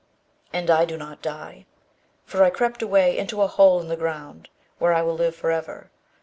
And 0.51 0.71
I 0.71 0.85
do 0.85 0.97
not 0.97 1.21
die. 1.21 1.67
For 2.25 2.41
I 2.43 2.49
crept 2.49 2.81
away 2.81 3.15
into 3.19 3.43
a 3.43 3.47
hole 3.47 3.79
in 3.81 3.87
the 3.87 3.95
ground, 3.95 4.49
where 4.79 4.93
I 4.93 5.03
will 5.03 5.13
live 5.13 5.35
forever. 5.35 5.91